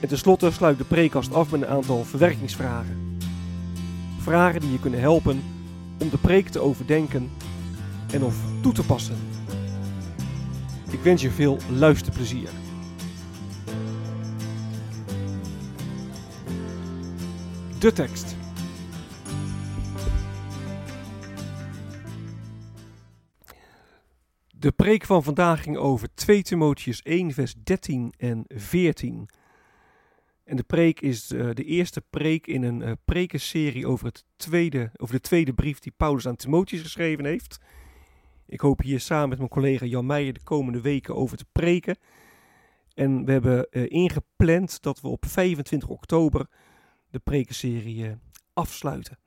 [0.00, 3.18] En tenslotte sluit de preekkast af met een aantal verwerkingsvragen.
[4.18, 5.42] Vragen die je kunnen helpen
[5.98, 7.30] om de preek te overdenken
[8.12, 9.16] en of toe te passen.
[10.90, 12.48] Ik wens je veel luisterplezier.
[17.78, 18.36] De tekst.
[24.58, 29.28] De preek van vandaag ging over 2 Timotheus 1, vers 13 en 14.
[30.46, 34.90] En de preek is uh, de eerste preek in een uh, prekenserie over, het tweede,
[34.96, 37.58] over de tweede brief die Paulus aan Timotheus geschreven heeft.
[38.46, 41.96] Ik hoop hier samen met mijn collega Jan Meijer de komende weken over te preken.
[42.94, 46.46] En we hebben uh, ingepland dat we op 25 oktober
[47.10, 48.14] de prekenserie
[48.52, 49.18] afsluiten.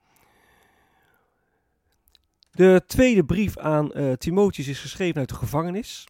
[2.50, 6.06] De tweede brief aan Timotheus is geschreven uit de gevangenis.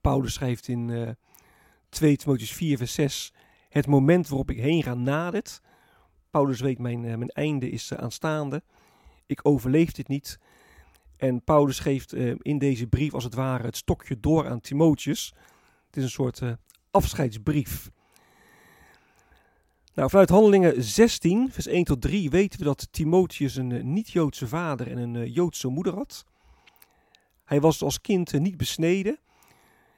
[0.00, 1.08] Paulus schrijft in uh,
[1.88, 3.32] 2 Timotheus 4 vers 6
[3.72, 5.60] het moment waarop ik heen ga nadert.
[6.30, 8.62] Paulus weet mijn, uh, mijn einde is aanstaande.
[9.26, 10.38] Ik overleef dit niet.
[11.16, 15.34] En Paulus geeft in deze brief als het ware het stokje door aan Timotheus.
[15.86, 16.42] Het is een soort
[16.90, 17.90] afscheidsbrief.
[19.94, 24.90] Nou, vanuit Handelingen 16, vers 1 tot 3 weten we dat Timotheus een niet-Joodse vader
[24.90, 26.24] en een Joodse moeder had.
[27.44, 29.18] Hij was als kind niet besneden.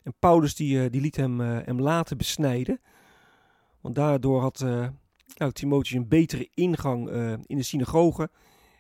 [0.03, 2.81] En Paulus die, die liet hem, hem laten besnijden.
[3.85, 4.65] Want daardoor had
[5.37, 7.11] nou, Timotheus een betere ingang
[7.47, 8.31] in de synagoge.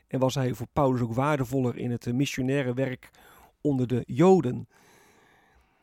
[0.08, 3.10] En was hij voor Paulus ook waardevoller in het missionaire werk
[3.60, 4.68] onder de Joden.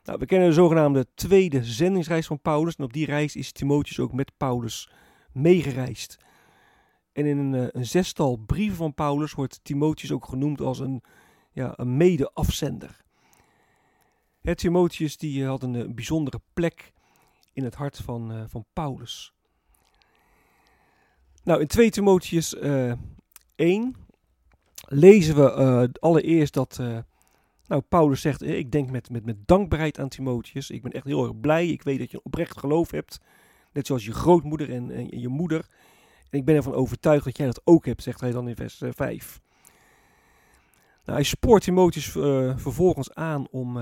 [0.03, 2.75] Nou, we kennen de zogenaamde tweede zendingsreis van Paulus.
[2.75, 4.89] En op die reis is Timotheus ook met Paulus
[5.31, 6.17] meegereisd.
[7.11, 11.03] En in een, een, zestal brieven van Paulus wordt Timotheus ook genoemd als een,
[11.51, 12.99] ja, een mede-afzender.
[14.55, 16.91] Timotheus die had een, bijzondere plek
[17.53, 19.33] in het hart van, uh, van Paulus.
[21.43, 22.93] Nou, in 2 Timotheus uh,
[23.55, 23.95] 1
[24.85, 26.79] lezen we uh, allereerst dat
[27.65, 30.69] nou, Paulus zegt, ik denk met, met, met dankbaarheid aan Timotheus.
[30.69, 31.67] Ik ben echt heel erg blij.
[31.67, 33.19] Ik weet dat je een oprecht geloof hebt
[33.71, 35.65] Net zoals je grootmoeder en, en je moeder.
[36.29, 38.81] En ik ben ervan overtuigd dat jij dat ook hebt, zegt hij dan in vers
[38.89, 39.41] 5.
[41.05, 42.05] Nou, hij spoort Timotheus
[42.55, 43.75] vervolgens aan om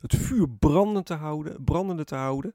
[0.00, 2.54] het vuur brandend te houden, brandende te houden.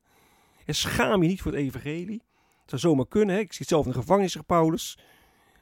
[0.66, 2.22] En schaam je niet voor het evangelie.
[2.62, 3.36] Het zou zomaar kunnen.
[3.36, 3.42] Hè?
[3.42, 4.98] Ik zit zelf in de gevangenis, Paulus.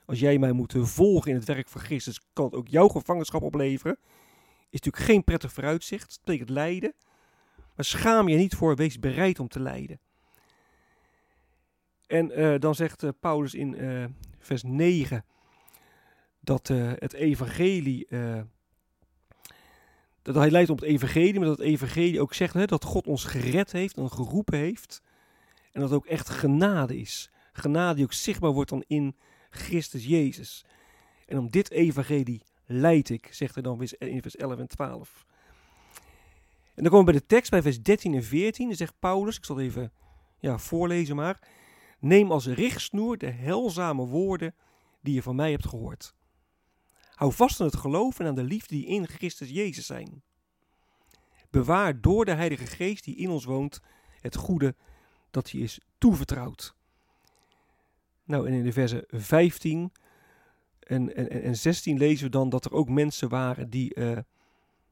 [0.05, 3.41] Als jij mij moet volgen in het werk van Christus, kan het ook jouw gevangenschap
[3.41, 3.97] opleveren.
[4.69, 6.11] Is natuurlijk geen prettig vooruitzicht.
[6.11, 6.93] Het betekent lijden.
[7.75, 9.99] Maar schaam je niet voor, wees bereid om te lijden.
[12.07, 14.05] En uh, dan zegt uh, Paulus in uh,
[14.39, 15.25] vers 9
[16.39, 18.07] dat het evangelie,
[20.21, 23.07] dat hij leidt op het evangelie, maar dat het evangelie ook zegt hè, dat God
[23.07, 25.01] ons gered heeft en geroepen heeft.
[25.71, 27.31] En dat ook echt genade is.
[27.53, 29.15] Genade die ook zichtbaar wordt dan in
[29.49, 30.65] Christus Jezus.
[31.25, 35.25] En om dit evangelie leid ik, zegt hij dan in vers 11 en 12.
[36.73, 38.67] En dan komen we bij de tekst, bij vers 13 en 14.
[38.67, 39.91] Dan zegt Paulus, ik zal het even
[40.39, 41.39] ja, voorlezen maar.
[41.99, 44.55] Neem als richtsnoer de helzame woorden
[45.01, 46.13] die je van mij hebt gehoord.
[47.21, 50.21] Hou vast aan het geloof en aan de liefde die in Christus Jezus zijn.
[51.49, 53.81] Bewaar door de Heilige Geest die in ons woont
[54.21, 54.75] het goede
[55.31, 56.75] dat je is toevertrouwd.
[58.23, 59.91] Nou, en in de versen 15
[60.79, 64.17] en, en, en 16 lezen we dan dat er ook mensen waren die uh,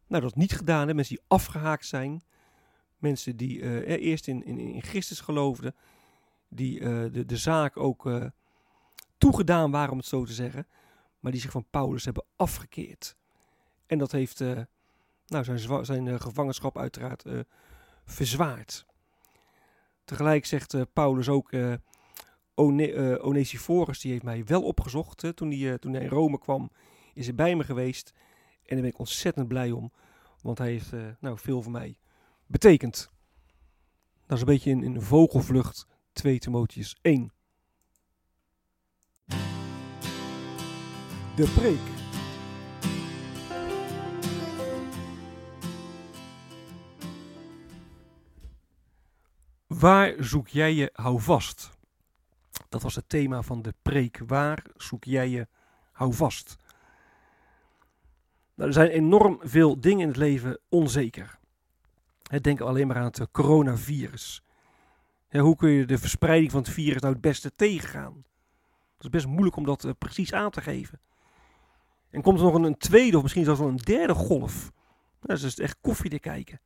[0.07, 2.23] nou, dat niet gedaan hebben, mensen die afgehaakt zijn.
[2.97, 5.75] Mensen die uh, eerst in, in, in Christus geloofden
[6.49, 6.79] die
[7.11, 8.31] de, de zaak ook
[9.17, 10.67] toegedaan waren, om het zo te zeggen,
[11.19, 13.15] maar die zich van Paulus hebben afgekeerd.
[13.85, 14.59] En dat heeft uh,
[15.27, 17.25] nou, zijn, zijn gevangenschap uiteraard
[18.05, 18.85] verzwaard.
[20.05, 21.51] Tegelijk zegt Paulus ook
[22.53, 25.35] One, Onesiphorus die heeft mij wel opgezocht.
[25.35, 26.71] Toen, hij, toen hij in Rome kwam,
[27.13, 28.13] is hij bij me geweest.
[28.65, 29.91] En daar ben ik ontzettend blij om.
[30.41, 31.97] Want hij heeft nou, veel voor mij
[32.45, 33.11] betekend.
[34.25, 37.31] Dat is een beetje in, in vogelvlucht 2 Timotheus 1.
[41.39, 41.79] De preek.
[49.67, 51.69] Waar zoek jij je houvast?
[52.69, 54.21] Dat was het thema van de preek.
[54.27, 55.47] Waar zoek jij je
[55.91, 56.55] houvast?
[58.55, 61.39] Nou, er zijn enorm veel dingen in het leven onzeker.
[62.41, 64.43] Denk alleen maar aan het coronavirus.
[65.29, 68.13] hoe kun je de verspreiding van het virus nou het beste tegengaan?
[68.95, 70.99] Dat is best moeilijk om dat uh, precies aan te geven.
[72.11, 74.71] En komt er nog een, tweede of misschien zelfs wel een derde golf?
[75.19, 76.59] Dat is echt koffie te kijken.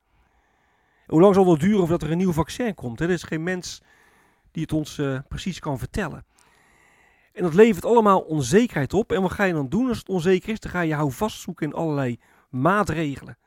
[1.06, 3.00] Hoe lang zal het duren voordat er een nieuw vaccin komt?
[3.00, 3.82] Er is geen mens
[4.50, 6.24] die het ons uh, precies kan vertellen.
[7.32, 9.12] En dat levert allemaal onzekerheid op.
[9.12, 10.60] En wat ga je dan doen als het onzeker is?
[10.60, 12.18] Dan ga je houvast zoeken in allerlei
[12.50, 13.38] maatregelen.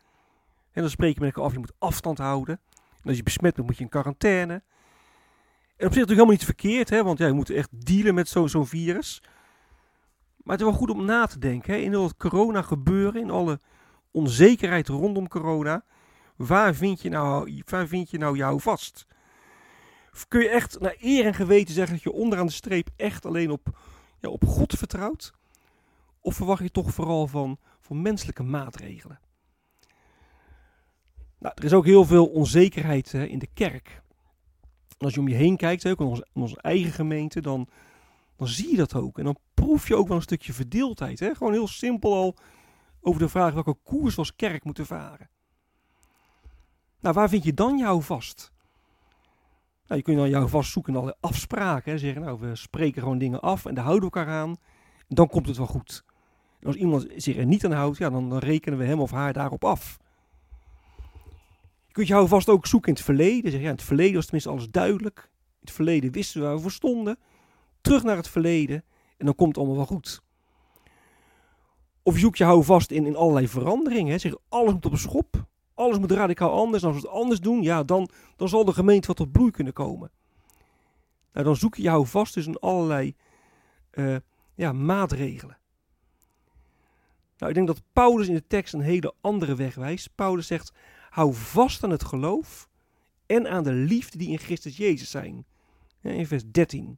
[0.71, 2.59] En dan spreek je met elkaar af, je moet afstand houden.
[3.01, 4.53] En als je besmet bent, moet je in quarantaine.
[4.53, 8.29] En op zich natuurlijk helemaal niet verkeerd, hè, want ja, je moet echt dealen met
[8.29, 9.21] zo'n virus.
[10.47, 13.29] Maar het is wel goed om na te denken, hè, in al corona gebeuren, in
[13.29, 13.59] alle
[14.11, 15.83] onzekerheid rondom corona.
[16.35, 19.07] Waar vind je nou, waar vind je nou jou vast?
[20.27, 23.51] kun je echt naar eer en geweten zeggen dat je onderaan de streep echt alleen
[23.51, 23.79] op,
[24.19, 25.33] ja, op God vertrouwt?
[26.21, 29.19] Of verwacht je toch vooral van, van menselijke maatregelen?
[31.39, 34.01] Nou, er is ook heel veel onzekerheid hè, in de kerk.
[34.97, 37.67] Als je om je heen kijkt, ook in onze, in onze, eigen gemeente, dan,
[38.37, 39.17] dan zie je dat ook.
[39.17, 41.19] En dan proef je ook wel een stukje verdeeldheid.
[41.19, 41.35] Hè?
[41.35, 42.35] Gewoon heel simpel al
[43.01, 45.29] over de vraag welke koers we als kerk moeten varen.
[46.99, 48.51] Nou, waar vind je dan jou vast?
[49.87, 51.91] Nou, je kunt dan jou vast zoeken in alle afspraken.
[51.91, 51.97] Hè?
[51.97, 54.49] Zeggen, nou, we spreken gewoon dingen af en daar houden we elkaar aan.
[55.07, 56.05] En dan komt het wel goed.
[56.63, 59.33] Als iemand zich er niet aan houdt, ja, dan, dan rekenen we hem of haar
[59.33, 59.97] daarop af.
[61.87, 63.51] Je kunt jou vast ook zoeken in het verleden.
[63.51, 65.29] Zeg, ja, in het verleden was tenminste alles duidelijk.
[65.33, 67.17] In het verleden wisten we waar we voor stonden.
[67.87, 68.83] Terug naar het verleden
[69.17, 70.21] en dan komt het allemaal wel goed.
[72.03, 74.11] Of je zoekt je hou vast in, in allerlei veranderingen.
[74.11, 74.17] Hè?
[74.17, 75.47] Zeg, alles moet op een schop
[75.77, 76.83] alles moet radicaal anders.
[76.83, 79.51] En als we het anders doen, ja, dan, dan zal de gemeente wat tot bloei
[79.51, 80.11] kunnen komen.
[81.33, 83.15] Nou, dan zoek je jou vast dus in allerlei
[83.93, 84.15] uh,
[84.55, 85.57] ja, maatregelen.
[87.37, 90.15] Nou, ik denk dat Paulus in de tekst een hele andere weg wijst.
[90.15, 90.73] Paulus zegt,
[91.09, 92.69] hou vast aan het geloof
[93.25, 95.45] en aan de liefde die in Christus Jezus zijn.
[96.01, 96.97] In vers 13.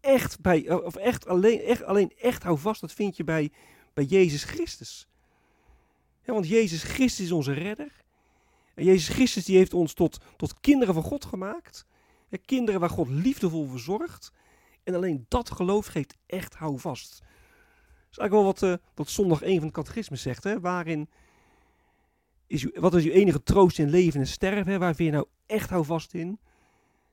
[0.00, 3.52] Echt, bij, of echt, alleen, echt, alleen echt hou vast, dat vind je bij,
[3.94, 5.08] bij Jezus Christus
[6.32, 7.92] want Jezus Christus is onze redder.
[8.74, 11.86] En Jezus Christus die heeft ons tot, tot kinderen van God gemaakt.
[12.44, 14.32] kinderen waar God liefdevol verzorgt.
[14.84, 17.18] En alleen dat geloof geeft echt houvast.
[17.18, 20.44] Dat is eigenlijk wel wat, uh, wat zondag 1 van het catechisme zegt.
[20.44, 20.60] Hè?
[20.60, 21.10] Waarin
[22.46, 24.72] is u, wat is uw enige troost in leven en sterven?
[24.72, 24.78] Hè?
[24.78, 26.38] Waar vind je nou echt houvast in?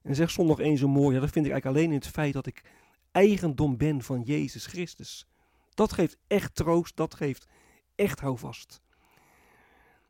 [0.07, 1.15] En zegt zondag 1 zo mooi.
[1.15, 2.63] Ja, dat vind ik eigenlijk alleen in het feit dat ik
[3.11, 5.27] eigendom ben van Jezus Christus.
[5.73, 6.95] Dat geeft echt troost.
[6.95, 7.47] Dat geeft
[7.95, 8.81] echt houvast.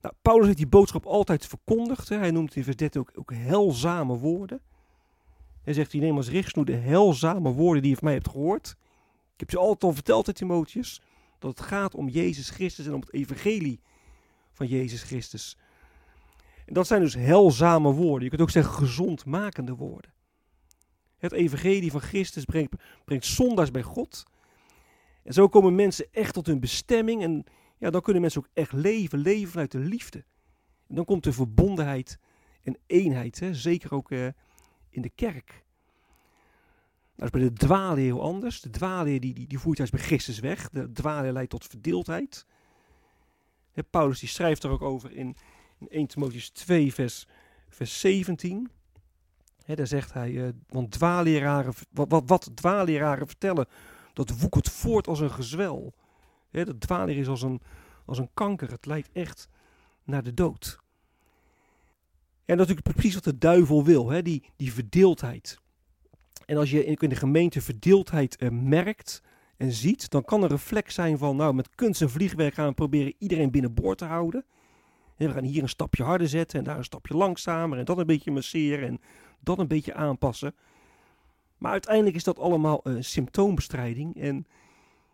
[0.02, 2.10] Nou, Paulus heeft die boodschap altijd verkondigd.
[2.10, 2.18] Hè.
[2.18, 4.62] Hij noemt in vers 13 ook, ook helzame woorden.
[5.64, 8.76] Hij zegt, hij neem als richtsnoer de helzame woorden die je van mij hebt gehoord.
[9.34, 11.02] Ik heb je altijd al verteld, Timotheus,
[11.40, 13.80] dat het gaat om Jezus Christus en om het evangelie
[14.52, 15.58] van Jezus Christus.
[16.74, 18.24] Dat zijn dus helzame woorden.
[18.24, 20.14] Je kunt ook zeggen gezondmakende woorden.
[21.18, 22.74] Het evangelie van Christus brengt,
[23.06, 24.24] brengt zondaars bij God.
[25.24, 27.44] En zo komen mensen echt tot hun bestemming en
[27.78, 30.26] ja, dan kunnen mensen ook echt leven, leven vanuit de liefde.
[30.88, 32.20] Dan komt de verbondenheid
[32.64, 33.54] en eenheid, hè?
[33.54, 34.28] zeker ook uh,
[34.90, 35.66] in de kerk.
[37.16, 38.62] Nou, dat is bij de dwaalleer heel anders.
[38.62, 40.70] De dwaalleer die, die, die voert juist bij Christus weg.
[40.70, 42.46] De dwaalleer leidt tot verdeeldheid.
[43.90, 45.36] Paulus die schrijft er ook over in,
[45.80, 47.28] in 1 Timotheus 2 vers,
[47.70, 48.70] vers 17.
[49.64, 53.68] Hè, daar zegt hij, uh, want dwaaleraren, wat, wat, wat dwaaleraren vertellen,
[54.14, 55.94] dat woekert voort als een gezwel.
[56.50, 57.62] Hè, dat dwalen is als een,
[58.06, 58.72] als een kanker.
[58.72, 59.50] Het leidt echt
[60.04, 60.80] naar de dood.
[62.46, 64.24] En dat is natuurlijk precies wat de duivel wil?
[64.24, 65.60] Die, die verdeeldheid.
[66.46, 69.22] En als je in de gemeente verdeeldheid uh, merkt
[69.58, 72.74] en ziet, dan kan een reflex zijn van, nou, met kunst en vliegwerk gaan we
[72.74, 74.46] proberen iedereen binnenboord te houden.
[75.18, 78.06] We gaan hier een stapje harder zetten en daar een stapje langzamer en dat een
[78.06, 79.02] beetje masseren en
[79.40, 80.56] dat een beetje aanpassen.
[81.58, 84.46] Maar uiteindelijk is dat allemaal uh, symptoombestrijding en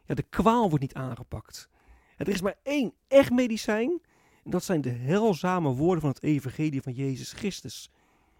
[0.05, 1.69] ja, de kwaal wordt niet aangepakt.
[2.17, 4.01] er is maar één echt medicijn.
[4.43, 7.89] En dat zijn de helzame woorden van het evangelie van Jezus Christus.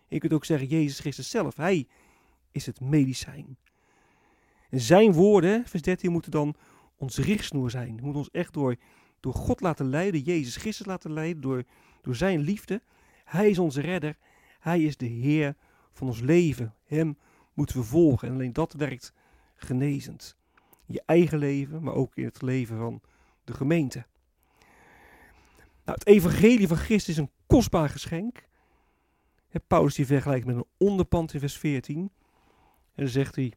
[0.08, 1.56] Je kunt ook zeggen Jezus Christus zelf.
[1.56, 1.88] Hij
[2.52, 3.58] is het medicijn.
[4.70, 6.56] Zijn woorden, vers 13, moeten dan
[6.98, 7.90] ons richtsnoer zijn.
[7.90, 8.76] Moeten ons echt door,
[9.24, 11.64] door God laten leiden, Jezus Christus laten leiden, door,
[12.02, 12.82] door zijn liefde.
[13.26, 14.18] Hij is onze redder.
[14.60, 15.56] Hij is de Heer
[15.92, 16.74] van ons leven.
[16.84, 17.18] Hem
[17.54, 18.28] moeten we volgen.
[18.28, 19.14] En alleen dat werkt
[19.56, 20.36] genezend.
[20.86, 23.02] In je eigen leven, maar ook in het leven van
[23.44, 24.06] de gemeente.
[25.86, 28.48] Nou, het evangelie van Christus is een kostbaar geschenk.
[29.68, 31.98] Paulus die vergelijkt met een onderpand in vers 14.
[31.98, 32.12] En
[32.96, 33.54] dan zegt hij,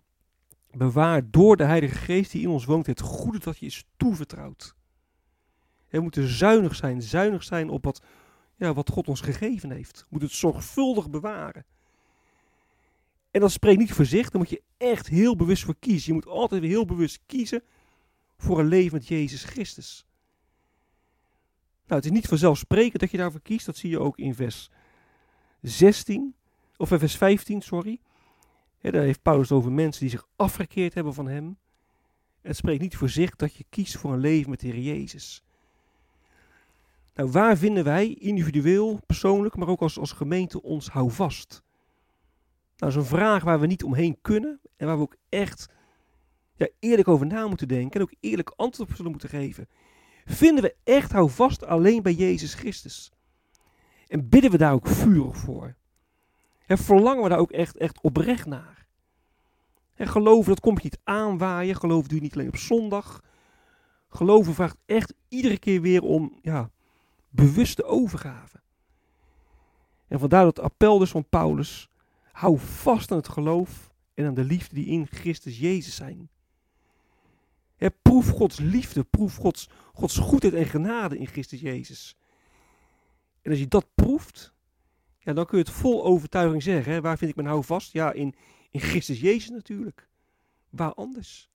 [0.71, 4.77] bewaar door de Heilige Geest die in ons woont het goede dat je is toevertrouwd.
[5.97, 8.03] We moeten zuinig zijn, zuinig zijn op wat,
[8.57, 9.99] ja, wat God ons gegeven heeft.
[9.99, 11.65] We moeten het zorgvuldig bewaren.
[13.31, 16.07] En dat spreekt niet voor zich, daar moet je echt heel bewust voor kiezen.
[16.07, 17.63] Je moet altijd heel bewust kiezen
[18.37, 20.07] voor een leven met Jezus Christus.
[21.87, 23.67] Nou, het is niet vanzelfsprekend dat je daarvoor kiest.
[23.67, 24.71] Dat zie je ook in vers
[25.61, 26.35] 16,
[26.77, 28.01] of in vers 15, sorry.
[28.81, 31.59] daar heeft Paulus over mensen die zich afgekeerd hebben van hem.
[32.41, 35.45] Het spreekt niet voor zich dat je kiest voor een leven met de Heer Jezus.
[37.17, 41.51] Nou, waar vinden wij individueel, persoonlijk, maar ook als, als gemeente ons houvast?
[41.51, 41.63] Nou,
[42.77, 45.69] dat is een vraag waar we niet omheen kunnen en waar we ook echt
[46.55, 49.69] ja, eerlijk over na moeten denken en ook eerlijk antwoord op zullen moeten geven.
[50.25, 53.13] Vinden we echt houvast alleen bij Jezus Christus?
[54.09, 55.77] En bidden we daar ook vurig voor?
[56.67, 58.87] En verlangen we daar ook echt, echt oprecht naar?
[59.95, 61.77] En geloven, dat komt je niet aanwaaien.
[61.77, 63.23] Geloven doe je niet alleen op zondag.
[64.09, 66.71] Geloven vraagt echt iedere keer weer om ja,
[67.37, 68.61] bewuste overgave.
[70.09, 71.89] En vandaar dat appel dus van Paulus.
[72.33, 76.29] Hou vast aan het geloof en aan de liefde die in Christus Jezus zijn.
[78.03, 82.17] proef Gods liefde, proef Gods, Gods goedheid en genade in Christus Jezus.
[83.43, 84.55] En als je dat proeft,
[85.19, 87.03] ja, dan kun je het vol overtuiging zeggen.
[87.03, 87.93] Waar vind ik mijn hou vast?
[87.93, 88.35] Ja, in,
[88.71, 90.09] in Christus Jezus natuurlijk.
[90.71, 91.51] Waar anders?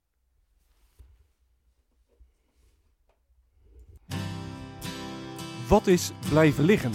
[5.72, 6.92] Wat is blijven liggen?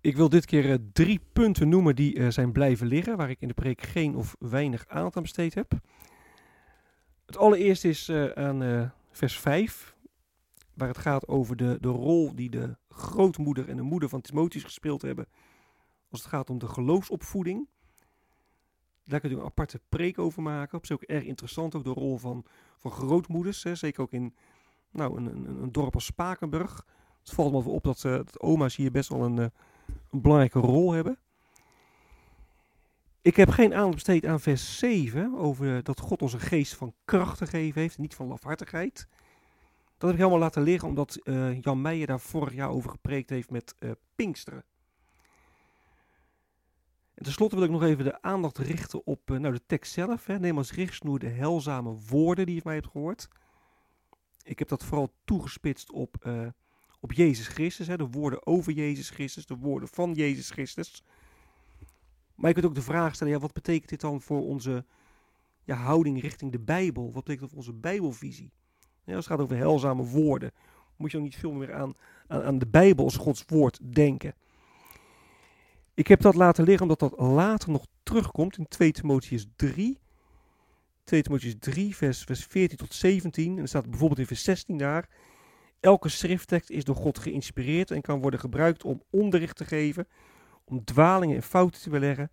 [0.00, 3.40] Ik wil dit keer uh, drie punten noemen die uh, zijn blijven liggen, waar ik
[3.40, 5.72] in de preek geen of weinig aandacht aan besteed heb.
[7.26, 9.96] Het allereerste is uh, aan vers 5,
[10.74, 14.64] waar het gaat over de, de rol die de grootmoeder en de moeder van Timotheus
[14.64, 15.26] gespeeld hebben
[16.10, 17.68] als het gaat om de geloofsopvoeding.
[19.08, 20.78] Daar kun je een aparte preek over maken.
[20.78, 22.44] Op zich ook erg interessant, ook de rol van,
[22.78, 23.62] van grootmoeders.
[23.62, 23.74] Hè.
[23.74, 24.34] Zeker ook in
[24.90, 26.86] nou, een, een, een dorp als Spakenburg.
[27.20, 29.46] Het valt me op dat, uh, dat oma's hier best wel een, uh,
[30.10, 31.18] een belangrijke rol hebben.
[33.22, 36.94] Ik heb geen aandacht besteed aan vers 7, over dat God ons een geest van
[37.04, 39.08] kracht gegeven heeft, niet van lafhartigheid.
[39.98, 41.20] Dat heb ik helemaal laten liggen, omdat
[41.60, 43.74] Jan Meijer daar vorig jaar over gepreekt heeft met
[44.14, 44.64] Pinksteren.
[47.18, 50.26] En tenslotte wil ik nog even de aandacht richten op uh, nou, de tekst zelf.
[50.26, 50.38] Hè.
[50.38, 53.28] Neem als richtsnoer de helzame woorden die je van mij hebt gehoord.
[54.42, 56.30] Ik heb dat vooral toegespitst op,
[57.00, 57.86] op Jezus Christus.
[57.86, 57.96] Hè.
[57.96, 61.02] De woorden over Jezus Christus, de woorden van Jezus Christus.
[62.34, 64.84] Maar je kunt ook de vraag stellen, ja, wat betekent dit dan voor onze
[65.64, 67.04] ja, houding richting de Bijbel?
[67.04, 68.52] Wat betekent dat voor onze Bijbelvisie?
[69.06, 70.52] Als het gaat over helzame woorden,
[70.96, 71.94] moet je dan niet veel meer aan,
[72.26, 74.34] aan de Bijbel als Gods woord denken.
[75.98, 79.98] Ik heb dat laten liggen omdat dat later nog terugkomt in 2 Timotheus 3.
[81.04, 83.56] 2 Timotheus 3, vers, vers 14 tot 17.
[83.56, 85.08] En er staat bijvoorbeeld in vers 16 daar.
[85.80, 90.08] Elke schrifttekst is door God geïnspireerd en kan worden gebruikt om onderricht te geven,
[90.64, 92.30] om dwalingen en fouten te beleggen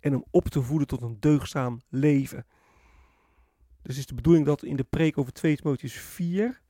[0.00, 2.46] en om op te voeden tot een deugzaam leven.
[3.82, 6.60] Dus is de bedoeling dat in de preek over 2 Timotheus 4,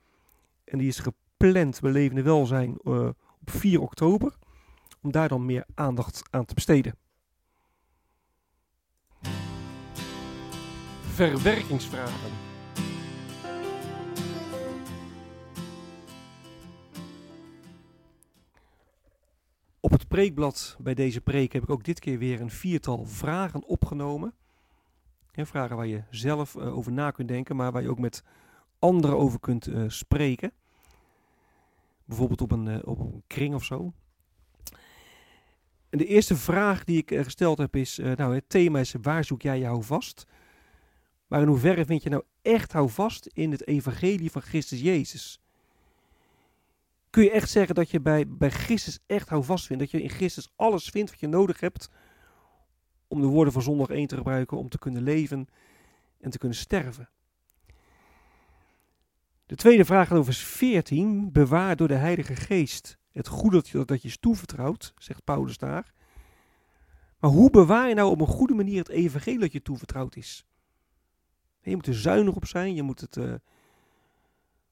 [0.65, 3.09] en die is gepland bij Levende Welzijn uh,
[3.41, 4.37] op 4 oktober,
[5.03, 6.95] om daar dan meer aandacht aan te besteden.
[11.01, 12.31] Verwerkingsvragen.
[19.81, 23.65] Op het preekblad bij deze preek heb ik ook dit keer weer een viertal vragen
[23.65, 24.35] opgenomen.
[25.33, 28.25] vragen waar je zelf uh, over na kunt denken, maar waar je ook met
[28.79, 30.53] anderen over kunt uh, spreken.
[32.05, 33.93] Bijvoorbeeld op een, uh, op een kring of zo.
[35.93, 39.43] En de eerste vraag die ik gesteld heb is, nou het thema is waar zoek
[39.43, 40.27] jij jou vast?
[41.27, 45.43] Maar in hoeverre vind je nou echt houvast in het evangelie van Christus Jezus?
[47.13, 49.83] kun je echt zeggen dat je bij, bij Christus echt houvast vindt.
[49.83, 51.91] Dat je in Christus alles vindt wat je nodig hebt
[53.09, 55.49] om de woorden van zondag 1 te gebruiken, om te kunnen leven
[56.21, 57.09] en te kunnen sterven.
[59.47, 61.33] De tweede vraag gaat over vers 14.
[61.33, 65.59] Bewaar door de Heilige Geest Het goede dat je, dat je is toevertrouwd, zegt Paulus
[65.59, 65.93] daar.
[67.19, 70.47] Maar hoe bewaar je nou op een goede manier het evangelie dat je toevertrouwd is?
[71.61, 73.35] Je moet er zuinig op zijn, je moet het uh,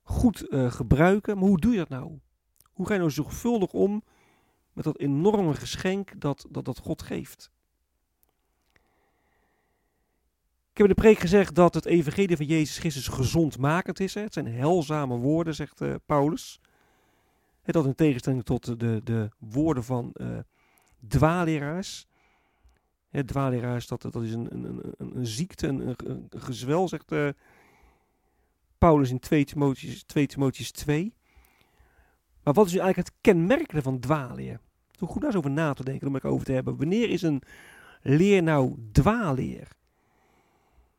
[0.03, 1.39] goed uh, gebruiken.
[1.39, 2.19] Maar hoe doe je dat nou?
[2.73, 4.03] Hoe ga je nou zorgvuldig om
[4.73, 7.51] met dat enorme geschenk dat, dat, dat God geeft?
[10.71, 14.15] Ik heb in de preek gezegd dat het evangelie van Jezus Christus gezondmakend is.
[14.15, 14.21] Hè?
[14.21, 16.61] Het zijn helzame woorden, zegt uh, Paulus.
[17.73, 20.39] Dat in tegenstelling tot de, de woorden van uh,
[21.09, 22.07] dwaaleraars.
[23.09, 27.29] He, dwaaleraars, dat, dat is een, een, een, een ziekte, een, een, gezwel, zegt uh,
[28.79, 31.15] Paulus in 2 Timotheus, 2 Timotheus 2.
[32.43, 34.61] Maar wat is nu eigenlijk het kenmerkende van dwaalleer?
[35.00, 36.77] Om goed daar eens over na te denken, om het over te hebben.
[36.77, 37.43] Wanneer is een
[38.03, 39.69] leer nou dwaalleer?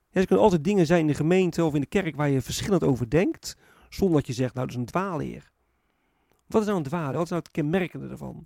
[0.10, 2.42] Ja, er kunnen altijd dingen zijn in de gemeente of in de kerk waar je
[2.42, 3.58] verschillend over denkt,
[3.90, 5.51] zonder dat je zegt, nou dat is een dwaalleer.
[6.52, 7.14] Wat is nou een dwaalleer?
[7.14, 8.46] Wat is nou het kenmerkende ervan?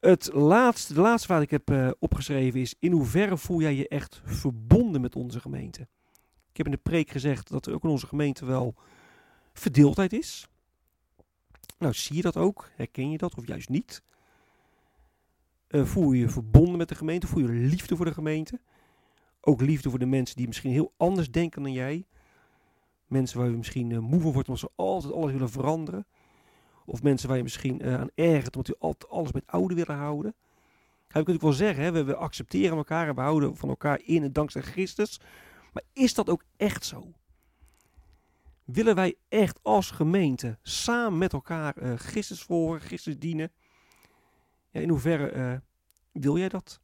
[0.00, 3.88] Het laatste, de laatste wat ik heb uh, opgeschreven is, in hoeverre voel jij je
[3.88, 5.80] echt verbonden met onze gemeente?
[6.50, 8.74] Ik heb in de preek gezegd dat er ook in onze gemeente wel
[9.52, 10.48] verdeeldheid is.
[11.78, 12.70] Nou, zie je dat ook?
[12.76, 14.02] Herken je dat of juist niet?
[15.68, 17.26] Uh, voel je je verbonden met de gemeente?
[17.26, 18.60] Voel je liefde voor de gemeente?
[19.40, 22.06] Ook liefde voor de mensen die misschien heel anders denken dan jij.
[23.14, 26.06] Mensen waar je misschien uh, moe van wordt omdat ze altijd alles willen veranderen.
[26.84, 29.96] Of mensen waar je misschien uh, aan ergert omdat je altijd alles met oude willen
[29.96, 30.34] houden.
[30.98, 34.22] Ga ik natuurlijk wel zeggen, we, we, accepteren elkaar en we houden van elkaar in
[34.22, 35.20] en dankzij Christus.
[35.72, 37.12] Maar is dat ook echt zo?
[38.64, 43.52] Willen wij echt als gemeente samen met elkaar uh, Christus volgen, Christus dienen?
[44.70, 45.62] Ja, in hoeverre
[46.12, 46.80] wil jij dat?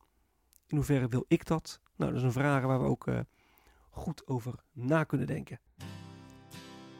[0.67, 1.81] In hoeverre wil ik dat?
[1.97, 3.07] Nou, dat is een vraag waar we ook
[3.91, 5.61] goed over na kunnen denken.